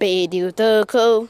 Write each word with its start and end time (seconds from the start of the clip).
Tocou. 0.00 1.28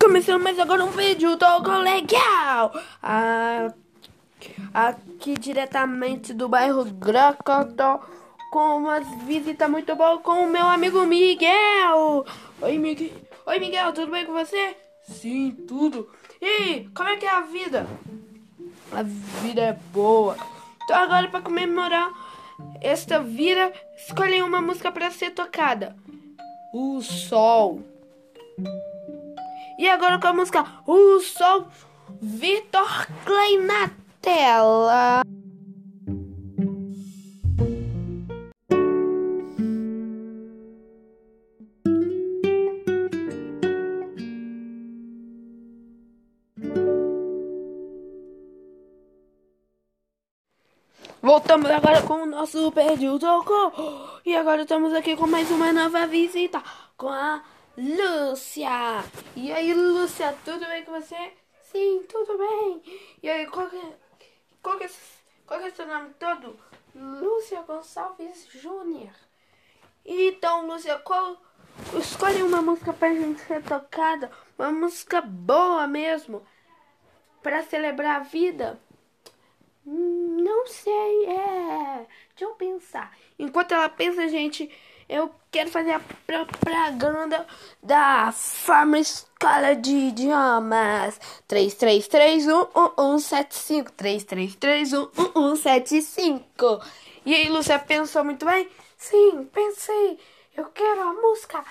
Começando 0.00 0.42
mais 0.42 0.58
agora 0.58 0.82
um 0.82 0.90
vídeo 0.92 1.36
tocou 1.36 1.76
legal. 1.76 2.72
Ah, 3.02 3.74
aqui 4.72 5.34
diretamente 5.34 6.32
do 6.32 6.48
bairro 6.48 6.82
Gracotó 6.86 8.00
com 8.50 8.78
uma 8.78 9.00
visita 9.26 9.68
muito 9.68 9.94
boa 9.94 10.20
com 10.20 10.46
o 10.46 10.50
meu 10.50 10.64
amigo 10.64 11.04
Miguel. 11.04 12.24
Oi, 12.62 12.78
Miguel. 12.78 13.10
Oi, 13.44 13.58
Miguel, 13.58 13.92
tudo 13.92 14.10
bem 14.10 14.24
com 14.24 14.32
você? 14.32 14.74
Sim, 15.02 15.50
tudo. 15.68 16.08
E 16.40 16.88
como 16.94 17.10
é 17.10 17.18
que 17.18 17.26
é 17.26 17.30
a 17.30 17.42
vida? 17.42 17.86
A 18.92 19.02
vida 19.02 19.60
é 19.60 19.72
boa. 19.92 20.36
Então 20.84 20.96
agora 20.96 21.28
para 21.28 21.40
comemorar 21.40 22.10
esta 22.80 23.20
vida, 23.20 23.72
escolhi 23.96 24.42
uma 24.42 24.60
música 24.60 24.90
para 24.92 25.10
ser 25.10 25.30
tocada. 25.30 25.96
O 26.72 27.00
Sol. 27.00 27.82
E 29.78 29.88
agora 29.88 30.18
com 30.18 30.26
a 30.26 30.32
música 30.32 30.64
O 30.86 31.20
Sol, 31.20 31.66
Vitor 32.20 33.06
Clay 33.24 33.58
na 33.58 33.90
tela. 34.20 35.22
Voltamos 51.22 51.70
agora 51.70 52.02
com 52.02 52.14
o 52.14 52.26
nosso 52.26 52.72
Perdido 52.72 53.16
Tocou. 53.16 53.72
E 54.26 54.34
agora 54.34 54.62
estamos 54.62 54.92
aqui 54.92 55.14
com 55.14 55.28
mais 55.28 55.48
uma 55.52 55.72
nova 55.72 56.04
visita 56.04 56.60
com 56.96 57.10
a 57.10 57.44
Lúcia. 57.78 59.04
E 59.36 59.52
aí, 59.52 59.72
Lúcia, 59.72 60.36
tudo 60.44 60.66
bem 60.66 60.84
com 60.84 60.90
você? 60.90 61.32
Sim, 61.70 62.02
tudo 62.08 62.36
bem. 62.36 62.82
E 63.22 63.30
aí, 63.30 63.46
qual 63.46 63.68
que, 63.68 63.80
qual 64.60 64.76
que, 64.78 64.84
é, 64.84 64.90
qual 65.46 65.60
que 65.60 65.66
é 65.66 65.70
seu 65.70 65.86
nome 65.86 66.10
todo? 66.18 66.58
Lúcia 66.92 67.62
Gonçalves 67.62 68.48
Júnior. 68.50 69.14
Então, 70.04 70.66
Lúcia, 70.66 70.98
qual, 70.98 71.40
escolhe 72.00 72.42
uma 72.42 72.60
música 72.60 72.92
pra 72.92 73.14
gente 73.14 73.40
ser 73.42 73.62
tocada. 73.62 74.28
Uma 74.58 74.72
música 74.72 75.20
boa 75.20 75.86
mesmo. 75.86 76.44
Pra 77.40 77.62
celebrar 77.62 78.16
a 78.16 78.24
vida. 78.24 78.76
Não 79.84 80.66
sei, 80.68 81.11
pensar. 82.82 83.10
Enquanto 83.38 83.72
ela 83.72 83.88
pensa, 83.88 84.28
gente, 84.28 84.70
eu 85.08 85.34
quero 85.50 85.70
fazer 85.70 85.92
a 85.92 86.00
propaganda 86.26 87.46
da 87.82 88.30
Farma 88.32 88.98
Escola 88.98 89.74
de 89.74 89.90
Idiomas. 89.90 91.18
33311175. 91.48 93.90
33311175. 93.96 96.84
E 97.24 97.34
aí, 97.34 97.48
Lúcia, 97.48 97.78
pensou 97.78 98.22
muito 98.24 98.44
bem? 98.44 98.68
Sim, 98.96 99.48
pensei. 99.52 100.18
Eu 100.56 100.66
quero 100.66 101.02
a 101.02 101.12
música 101.14 101.64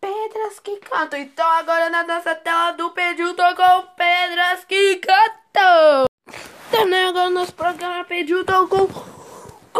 Pedras 0.00 0.58
que 0.60 0.76
Cantam. 0.78 1.20
Então, 1.20 1.46
agora 1.46 1.90
na 1.90 2.04
nossa 2.04 2.34
tela 2.34 2.72
do 2.72 2.90
pediu 2.90 3.34
tocou 3.34 3.82
Pedras 3.96 4.64
que 4.64 4.96
Cantam. 4.96 6.06
Também 6.70 7.04
agora 7.04 7.28
nosso 7.30 7.52
programa 7.52 8.02
pediu 8.04 8.40
então 8.40 8.66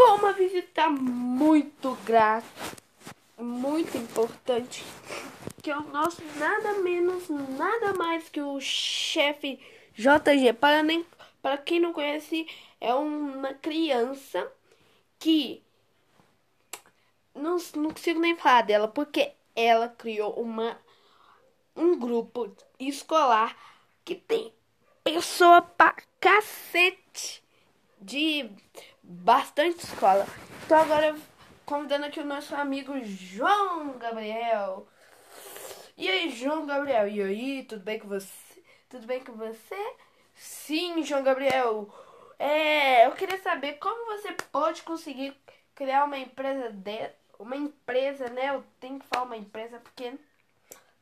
uma 0.08 0.32
visita 0.32 0.88
muito 0.88 1.96
grata, 2.04 2.46
muito 3.38 3.96
importante, 3.96 4.84
que 5.62 5.70
é 5.70 5.76
o 5.76 5.88
nosso 5.88 6.22
nada 6.36 6.74
menos, 6.74 7.28
nada 7.28 7.92
mais 7.94 8.28
que 8.28 8.40
o 8.40 8.60
chefe 8.60 9.58
JG. 9.94 10.52
Para, 10.54 10.82
nem, 10.82 11.04
para 11.42 11.58
quem 11.58 11.80
não 11.80 11.92
conhece, 11.92 12.46
é 12.80 12.94
uma 12.94 13.54
criança 13.54 14.50
que 15.18 15.62
não, 17.34 17.56
não 17.76 17.90
consigo 17.90 18.20
nem 18.20 18.36
falar 18.36 18.62
dela, 18.62 18.88
porque 18.88 19.32
ela 19.54 19.88
criou 19.88 20.32
uma, 20.34 20.78
um 21.76 21.98
grupo 21.98 22.54
escolar 22.78 23.56
que 24.04 24.14
tem 24.14 24.52
pessoa 25.04 25.62
pra 25.62 25.94
cacete 26.20 27.42
de 28.00 28.50
bastante 29.10 29.84
escola. 29.84 30.24
Então 30.64 30.78
agora 30.78 31.16
convidando 31.66 32.06
aqui 32.06 32.20
o 32.20 32.24
nosso 32.24 32.54
amigo 32.54 32.94
João 33.02 33.98
Gabriel. 33.98 34.86
E 35.96 36.08
aí, 36.08 36.30
João 36.30 36.64
Gabriel? 36.64 37.08
E 37.08 37.20
aí, 37.20 37.64
tudo 37.64 37.82
bem 37.82 37.98
com 37.98 38.08
você? 38.08 38.62
Tudo 38.88 39.06
bem 39.06 39.22
com 39.22 39.32
você? 39.32 39.94
Sim, 40.34 41.02
João 41.02 41.22
Gabriel. 41.22 41.92
É, 42.38 43.06
eu 43.06 43.12
queria 43.12 43.38
saber 43.38 43.74
como 43.74 44.16
você 44.16 44.32
pode 44.50 44.82
conseguir 44.82 45.36
criar 45.74 46.04
uma 46.04 46.16
empresa 46.16 46.70
de 46.70 47.10
uma 47.38 47.56
empresa, 47.56 48.28
né? 48.28 48.50
Eu 48.50 48.64
tenho 48.78 48.98
que 48.98 49.06
falar 49.06 49.24
uma 49.24 49.36
empresa 49.36 49.78
porque 49.80 50.14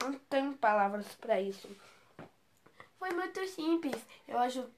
não 0.02 0.14
tenho 0.14 0.54
palavras 0.54 1.06
para 1.20 1.40
isso. 1.40 1.68
Foi 3.08 3.16
muito 3.16 3.46
simples. 3.46 3.96
Eu, 4.26 4.36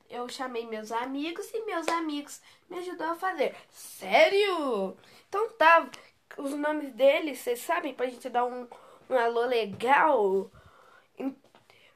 eu 0.08 0.28
chamei 0.28 0.64
meus 0.64 0.92
amigos 0.92 1.50
e 1.52 1.64
meus 1.66 1.88
amigos 1.88 2.40
me 2.68 2.78
ajudou 2.78 3.08
a 3.08 3.16
fazer. 3.16 3.56
Sério? 3.68 4.96
Então 5.28 5.50
tá. 5.54 5.90
Os 6.36 6.52
nomes 6.52 6.92
deles, 6.92 7.40
vocês 7.40 7.58
sabem? 7.60 7.92
Pra 7.92 8.06
gente 8.06 8.28
dar 8.28 8.44
um, 8.44 8.68
um 9.08 9.18
alô 9.18 9.46
legal. 9.46 10.48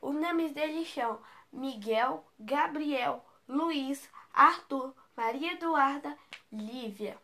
Os 0.03 0.15
nomes 0.17 0.51
deles 0.51 0.93
são 0.93 1.21
Miguel, 1.53 2.27
Gabriel, 2.37 3.25
Luiz, 3.49 4.11
Arthur, 4.33 4.93
Maria 5.17 5.53
Eduarda, 5.53 6.19
Lívia. 6.53 7.17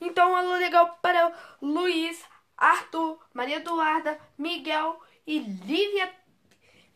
Então, 0.00 0.32
um 0.32 0.36
alô 0.36 0.54
legal 0.54 0.98
para 1.00 1.32
Luiz, 1.62 2.24
Arthur, 2.56 3.20
Maria 3.32 3.58
Eduarda, 3.58 4.18
Miguel 4.36 5.00
e 5.24 5.38
Lívia 5.38 6.12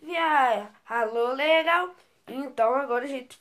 Via, 0.03 0.71
alô, 0.87 1.33
legal? 1.33 1.94
Então 2.27 2.75
agora 2.75 3.05
a 3.05 3.09
gente 3.09 3.38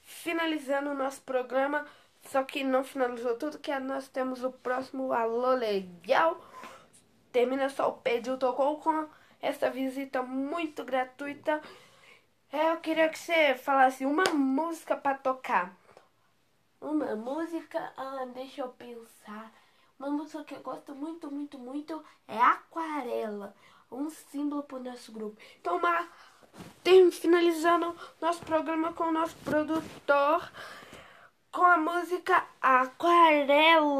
finalizando 0.00 0.90
o 0.90 0.94
nosso 0.94 1.20
programa, 1.22 1.84
só 2.28 2.44
que 2.44 2.62
não 2.62 2.84
finalizou 2.84 3.36
tudo, 3.36 3.58
que 3.58 3.76
nós 3.80 4.08
temos 4.08 4.44
o 4.44 4.52
próximo 4.52 5.12
alô, 5.12 5.50
legal? 5.54 6.40
Termina 7.32 7.68
só 7.68 7.88
o 7.90 7.94
pedido 7.98 8.38
tocou 8.38 8.78
com 8.80 9.08
essa 9.42 9.68
visita 9.68 10.22
muito 10.22 10.84
gratuita. 10.84 11.60
É, 12.52 12.72
eu 12.72 12.80
queria 12.80 13.08
que 13.08 13.18
você 13.18 13.56
falasse 13.56 14.06
uma 14.06 14.24
música 14.32 14.96
para 14.96 15.18
tocar. 15.18 15.76
Uma 16.80 17.16
música, 17.16 17.92
ah, 17.96 18.26
deixa 18.32 18.62
eu 18.62 18.68
pensar. 18.68 19.52
Uma 19.98 20.10
música 20.10 20.44
que 20.44 20.54
eu 20.54 20.60
gosto 20.60 20.94
muito, 20.94 21.30
muito, 21.30 21.58
muito 21.58 22.02
é 22.28 22.38
Aquarela 22.38 23.54
um 23.90 24.10
símbolo 24.10 24.62
para 24.62 24.78
o 24.78 24.82
nosso 24.82 25.12
grupo. 25.12 25.36
Então, 25.60 25.80
tem, 26.82 27.10
finalizando 27.10 27.94
nosso 28.20 28.40
programa 28.44 28.92
com 28.92 29.04
o 29.04 29.12
nosso 29.12 29.36
produtor 29.36 30.50
com 31.56 31.64
a 31.64 31.78
música 31.78 32.44
Aquarela. 32.60 33.96